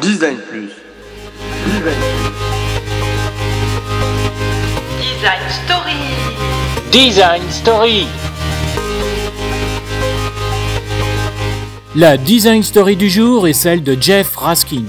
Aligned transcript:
Design 0.00 0.38
Plus. 0.48 0.70
Design 1.66 2.00
Design 4.98 5.50
Story. 5.50 6.00
Design 6.90 7.42
Story. 7.50 8.06
La 11.94 12.16
Design 12.16 12.62
Story 12.62 12.96
du 12.96 13.10
jour 13.10 13.46
est 13.46 13.52
celle 13.52 13.82
de 13.82 13.94
Jeff 14.00 14.34
Raskin. 14.34 14.84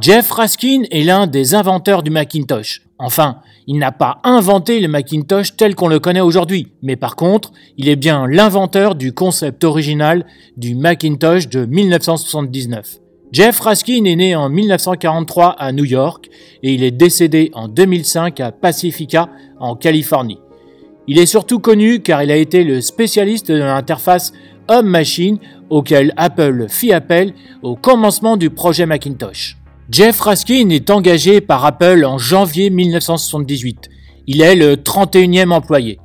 Jeff 0.00 0.32
Raskin 0.32 0.82
est 0.90 1.04
l'un 1.04 1.28
des 1.28 1.54
inventeurs 1.54 2.02
du 2.02 2.10
Macintosh. 2.10 2.80
Enfin, 3.02 3.38
il 3.66 3.78
n'a 3.78 3.90
pas 3.90 4.20
inventé 4.22 4.78
le 4.78 4.86
Macintosh 4.86 5.56
tel 5.56 5.74
qu'on 5.74 5.88
le 5.88 5.98
connaît 5.98 6.20
aujourd'hui, 6.20 6.68
mais 6.82 6.94
par 6.94 7.16
contre, 7.16 7.50
il 7.76 7.88
est 7.88 7.96
bien 7.96 8.28
l'inventeur 8.28 8.94
du 8.94 9.12
concept 9.12 9.64
original 9.64 10.24
du 10.56 10.76
Macintosh 10.76 11.48
de 11.48 11.66
1979. 11.66 12.98
Jeff 13.32 13.58
Raskin 13.58 14.04
est 14.04 14.14
né 14.14 14.36
en 14.36 14.48
1943 14.48 15.48
à 15.48 15.72
New 15.72 15.84
York 15.84 16.28
et 16.62 16.74
il 16.74 16.84
est 16.84 16.92
décédé 16.92 17.50
en 17.54 17.66
2005 17.66 18.38
à 18.38 18.52
Pacifica, 18.52 19.28
en 19.58 19.74
Californie. 19.74 20.38
Il 21.08 21.18
est 21.18 21.26
surtout 21.26 21.58
connu 21.58 22.02
car 22.02 22.22
il 22.22 22.30
a 22.30 22.36
été 22.36 22.62
le 22.62 22.80
spécialiste 22.80 23.50
de 23.50 23.58
l'interface 23.58 24.32
homme-machine 24.68 25.38
auquel 25.70 26.14
Apple 26.16 26.66
fit 26.68 26.92
appel 26.92 27.34
au 27.62 27.74
commencement 27.74 28.36
du 28.36 28.50
projet 28.50 28.86
Macintosh. 28.86 29.56
Jeff 29.90 30.20
Raskin 30.20 30.70
est 30.70 30.90
engagé 30.90 31.40
par 31.40 31.64
Apple 31.64 32.04
en 32.04 32.16
janvier 32.16 32.70
1978. 32.70 33.90
Il 34.28 34.40
est 34.40 34.54
le 34.54 34.76
31e 34.76 35.50
employé. 35.50 35.98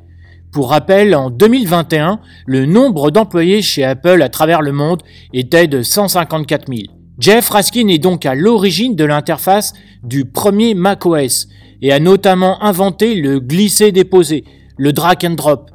Pour 0.52 0.72
rappel, 0.72 1.16
en 1.16 1.30
2021, 1.30 2.20
le 2.48 2.66
nombre 2.66 3.12
d'employés 3.12 3.62
chez 3.62 3.84
Apple 3.84 4.24
à 4.24 4.30
travers 4.30 4.64
le 4.64 4.72
monde 4.72 5.04
était 5.32 5.68
de 5.68 5.84
154 5.84 6.68
000. 6.68 6.82
Jeff 7.20 7.50
Raskin 7.50 7.88
est 7.88 8.00
donc 8.00 8.26
à 8.26 8.34
l'origine 8.34 8.96
de 8.96 9.06
l'interface 9.06 9.74
du 10.04 10.26
premier 10.26 10.74
macOS 10.74 11.48
et 11.82 11.92
a 11.92 12.00
notamment 12.00 12.62
inventé 12.64 13.16
le 13.16 13.40
glisser-déposer, 13.40 14.44
le 14.78 14.92
drag 14.92 15.24
and 15.24 15.36
drop. 15.36 15.70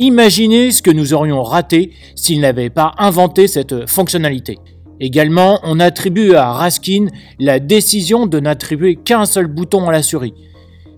Imaginez 0.00 0.72
ce 0.72 0.82
que 0.82 0.90
nous 0.90 1.14
aurions 1.14 1.42
raté 1.42 1.92
s'il 2.16 2.40
n'avait 2.40 2.70
pas 2.70 2.92
inventé 2.98 3.46
cette 3.46 3.88
fonctionnalité. 3.88 4.58
Également, 5.00 5.60
on 5.64 5.80
attribue 5.80 6.34
à 6.34 6.52
Raskin 6.52 7.06
la 7.38 7.58
décision 7.58 8.26
de 8.26 8.38
n'attribuer 8.38 8.96
qu'un 8.96 9.24
seul 9.24 9.46
bouton 9.46 9.88
à 9.88 9.92
la 9.92 10.02
souris. 10.02 10.34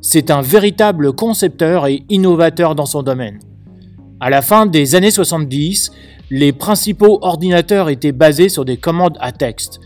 C'est 0.02 0.30
un 0.30 0.42
véritable 0.42 1.12
concepteur 1.12 1.86
et 1.86 2.04
innovateur 2.08 2.74
dans 2.74 2.86
son 2.86 3.02
domaine. 3.02 3.40
À 4.20 4.30
la 4.30 4.42
fin 4.42 4.66
des 4.66 4.94
années 4.94 5.10
70, 5.10 5.92
les 6.30 6.52
principaux 6.52 7.18
ordinateurs 7.22 7.88
étaient 7.88 8.12
basés 8.12 8.48
sur 8.48 8.64
des 8.64 8.76
commandes 8.76 9.16
à 9.20 9.32
texte. 9.32 9.80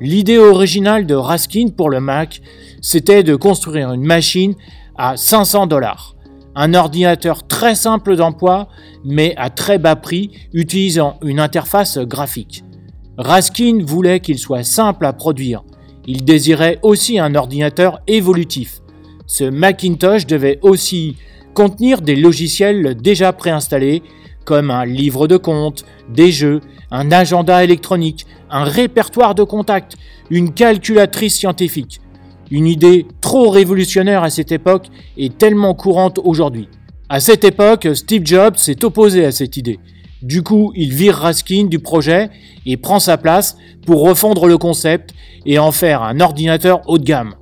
L'idée 0.00 0.38
originale 0.38 1.06
de 1.06 1.14
Raskin 1.14 1.68
pour 1.76 1.90
le 1.90 2.00
Mac, 2.00 2.40
c'était 2.80 3.22
de 3.22 3.36
construire 3.36 3.92
une 3.92 4.04
machine 4.04 4.54
à 4.96 5.16
500 5.16 5.66
dollars. 5.66 6.14
Un 6.54 6.74
ordinateur 6.74 7.46
très 7.46 7.74
simple 7.74 8.16
d'emploi, 8.16 8.68
mais 9.04 9.34
à 9.36 9.50
très 9.50 9.78
bas 9.78 9.96
prix, 9.96 10.30
utilisant 10.52 11.18
une 11.22 11.38
interface 11.38 11.98
graphique. 11.98 12.64
Raskin 13.20 13.80
voulait 13.84 14.20
qu'il 14.20 14.38
soit 14.38 14.64
simple 14.64 15.04
à 15.04 15.12
produire. 15.12 15.62
Il 16.06 16.24
désirait 16.24 16.78
aussi 16.82 17.18
un 17.18 17.34
ordinateur 17.34 18.00
évolutif. 18.06 18.80
Ce 19.26 19.44
Macintosh 19.44 20.26
devait 20.26 20.58
aussi 20.62 21.16
contenir 21.52 22.00
des 22.00 22.16
logiciels 22.16 22.94
déjà 22.94 23.34
préinstallés, 23.34 24.02
comme 24.46 24.70
un 24.70 24.86
livre 24.86 25.28
de 25.28 25.36
compte, 25.36 25.84
des 26.08 26.32
jeux, 26.32 26.60
un 26.90 27.12
agenda 27.12 27.62
électronique, 27.62 28.26
un 28.48 28.64
répertoire 28.64 29.34
de 29.34 29.42
contacts, 29.42 29.96
une 30.30 30.54
calculatrice 30.54 31.34
scientifique. 31.34 32.00
Une 32.50 32.66
idée 32.66 33.06
trop 33.20 33.50
révolutionnaire 33.50 34.22
à 34.22 34.30
cette 34.30 34.50
époque 34.50 34.86
et 35.18 35.28
tellement 35.28 35.74
courante 35.74 36.18
aujourd'hui. 36.24 36.68
À 37.10 37.20
cette 37.20 37.44
époque, 37.44 37.86
Steve 37.94 38.24
Jobs 38.24 38.56
s'est 38.56 38.82
opposé 38.82 39.26
à 39.26 39.30
cette 39.30 39.58
idée. 39.58 39.78
Du 40.22 40.42
coup, 40.42 40.72
il 40.74 40.92
vire 40.92 41.14
Raskin 41.14 41.66
du 41.66 41.78
projet 41.78 42.30
et 42.66 42.76
prend 42.76 43.00
sa 43.00 43.16
place 43.16 43.56
pour 43.86 44.02
refondre 44.02 44.46
le 44.46 44.58
concept 44.58 45.14
et 45.46 45.58
en 45.58 45.72
faire 45.72 46.02
un 46.02 46.20
ordinateur 46.20 46.82
haut 46.86 46.98
de 46.98 47.04
gamme. 47.04 47.34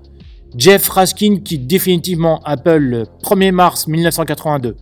Jeff 0.57 0.89
Raskin 0.89 1.39
quitte 1.45 1.67
définitivement 1.67 2.41
Apple 2.45 2.79
le 2.79 3.05
1er 3.25 3.53
mars 3.53 3.89
1982. 3.89 4.77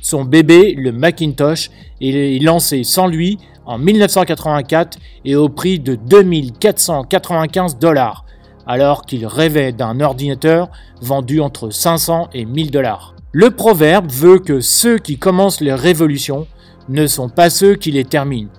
Son 0.00 0.24
bébé, 0.24 0.74
le 0.76 0.92
Macintosh, 0.92 1.70
est 2.00 2.42
lancé 2.42 2.82
sans 2.82 3.06
lui 3.06 3.38
en 3.66 3.78
1984 3.78 4.98
et 5.24 5.36
au 5.36 5.48
prix 5.48 5.78
de 5.78 5.94
2495 5.94 7.78
dollars, 7.78 8.24
alors 8.66 9.02
qu'il 9.02 9.26
rêvait 9.26 9.72
d'un 9.72 10.00
ordinateur 10.00 10.70
vendu 11.00 11.40
entre 11.40 11.70
500 11.70 12.28
et 12.32 12.44
1000 12.44 12.70
dollars. 12.70 13.14
Le 13.32 13.50
proverbe 13.50 14.10
veut 14.10 14.38
que 14.38 14.60
ceux 14.60 14.98
qui 14.98 15.18
commencent 15.18 15.60
les 15.60 15.74
révolutions 15.74 16.46
ne 16.88 17.06
sont 17.06 17.28
pas 17.28 17.50
ceux 17.50 17.74
qui 17.74 17.90
les 17.90 18.04
terminent, 18.04 18.50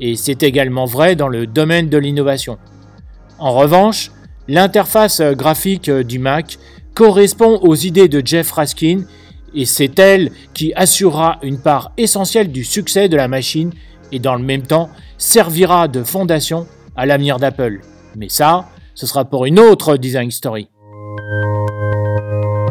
et 0.00 0.16
c'est 0.16 0.42
également 0.42 0.84
vrai 0.84 1.16
dans 1.16 1.28
le 1.28 1.46
domaine 1.46 1.88
de 1.88 1.98
l'innovation. 1.98 2.58
En 3.38 3.52
revanche, 3.52 4.10
l'interface 4.48 5.20
graphique 5.20 5.90
du 5.90 6.18
Mac 6.18 6.58
correspond 6.94 7.58
aux 7.62 7.74
idées 7.74 8.08
de 8.08 8.22
Jeff 8.24 8.50
Raskin 8.50 9.04
et 9.54 9.64
c'est 9.64 9.98
elle 9.98 10.30
qui 10.54 10.72
assurera 10.74 11.38
une 11.42 11.60
part 11.60 11.92
essentielle 11.96 12.52
du 12.52 12.64
succès 12.64 13.08
de 13.08 13.16
la 13.16 13.28
machine 13.28 13.72
et 14.12 14.18
dans 14.18 14.34
le 14.34 14.42
même 14.42 14.62
temps 14.62 14.90
servira 15.18 15.88
de 15.88 16.02
fondation 16.02 16.66
à 16.96 17.06
l'avenir 17.06 17.38
d'Apple. 17.38 17.80
Mais 18.16 18.28
ça, 18.28 18.68
ce 18.94 19.06
sera 19.06 19.24
pour 19.24 19.46
une 19.46 19.58
autre 19.58 19.96
Design 19.96 20.30
Story. 20.30 20.68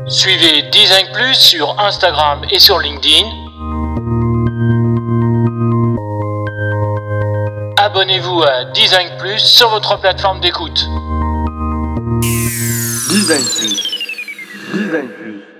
Suivez 0.07 0.63
Design 0.71 1.07
Plus 1.13 1.35
sur 1.35 1.79
Instagram 1.79 2.41
et 2.51 2.59
sur 2.59 2.79
LinkedIn. 2.79 3.38
Abonnez-vous 7.91 8.43
à 8.43 8.65
Design 8.65 9.17
Plus 9.17 9.39
sur 9.39 9.67
votre 9.69 9.99
plateforme 9.99 10.39
d'écoute. 10.41 10.85
Design 13.09 13.43
Plus. 13.57 13.81
Design 14.75 15.07
Plus. 15.07 15.58